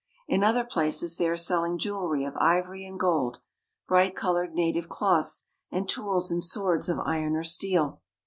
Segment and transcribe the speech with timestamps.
[0.27, 3.37] In other places they are selling jewelry of ivory and gold,
[3.87, 8.01] bright colored native cloths, and tools and swords of iron or steel.